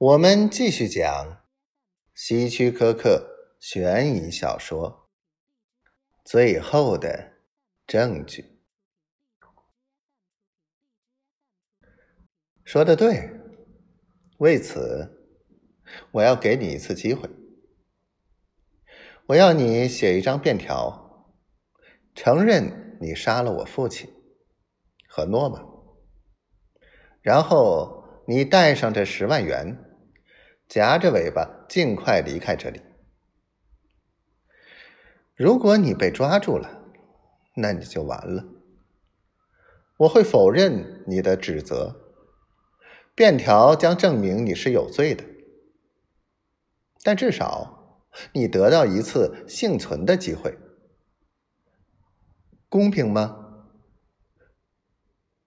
[0.00, 1.44] 我们继续讲
[2.14, 5.10] 希区柯克悬疑小说
[6.24, 7.34] 《最后的
[7.86, 8.42] 证据》。
[12.64, 13.30] 说的对，
[14.38, 15.36] 为此
[16.12, 17.28] 我要给你一次机会。
[19.26, 21.30] 我要你写一张便条，
[22.14, 24.10] 承认你杀了我父亲
[25.06, 25.62] 和诺玛，
[27.20, 29.88] 然后你带上这十万元。
[30.70, 32.80] 夹着尾巴，尽快离开这里。
[35.34, 36.84] 如果你被抓住了，
[37.56, 38.44] 那你就完了。
[39.96, 42.14] 我会否认你的指责，
[43.16, 45.24] 便条将证明你是有罪的。
[47.02, 50.56] 但至少你得到一次幸存的机会，
[52.68, 53.66] 公平吗？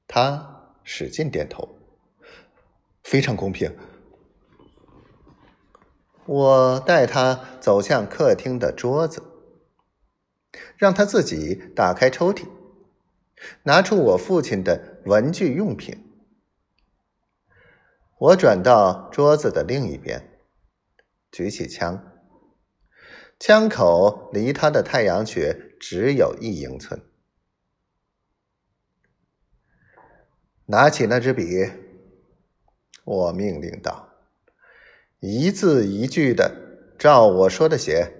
[0.05, 1.79] 他使劲点头，
[3.01, 3.73] 非常公平。
[6.25, 9.21] 我带他走向客厅的桌子，
[10.77, 12.47] 让他自己打开抽屉，
[13.63, 16.09] 拿出我父亲的文具用品。
[18.17, 20.39] 我转到桌子的另一边，
[21.29, 22.09] 举起枪，
[23.37, 27.01] 枪口离他的太阳穴只有一英寸。
[30.67, 31.69] 拿起那支笔，
[33.03, 34.12] 我命令道。
[35.25, 36.53] 一字一句的
[36.99, 38.11] 照我说的写。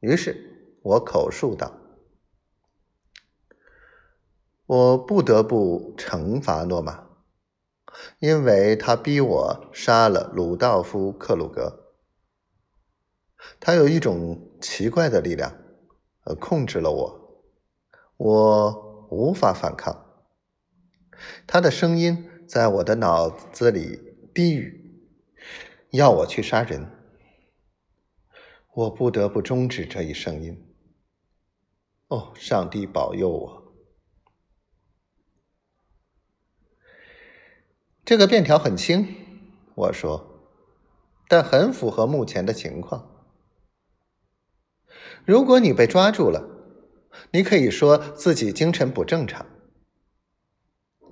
[0.00, 1.72] 于是我口述道
[4.66, 7.06] ：“我不得不惩罚诺玛，
[8.18, 11.94] 因为他逼我杀了鲁道夫·克鲁格。
[13.60, 15.56] 他有一种奇怪的力量，
[16.24, 17.44] 呃，控制了我，
[18.16, 20.26] 我无法反抗。
[21.46, 24.00] 他的声音。”在我的脑子里
[24.34, 25.00] 低语，
[25.90, 26.90] 要我去杀人，
[28.72, 30.74] 我不得不终止这一声音。
[32.08, 33.74] 哦，上帝保佑我！
[38.04, 39.06] 这个便条很轻，
[39.74, 40.48] 我说，
[41.28, 43.26] 但很符合目前的情况。
[45.24, 46.46] 如果你被抓住了，
[47.32, 49.46] 你可以说自己精神不正常。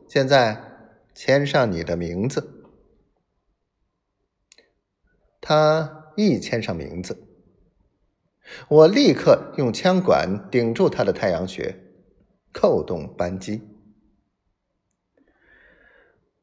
[0.09, 0.72] 现在。
[1.15, 2.59] 签上你的名字。
[5.41, 7.27] 他一签上名字，
[8.69, 11.77] 我立刻用枪管顶住他的太阳穴，
[12.53, 13.61] 扣动扳机。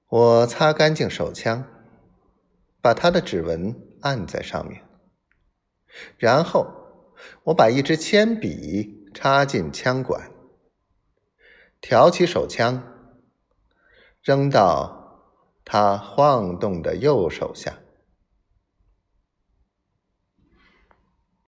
[0.10, 1.66] 我擦干净手枪，
[2.82, 4.84] 把他的指纹按在上面，
[6.18, 6.68] 然后
[7.44, 10.30] 我把一支铅笔插进枪管，
[11.80, 12.99] 挑起手枪。
[14.24, 14.92] 扔到
[15.64, 17.74] 他晃动的右手下。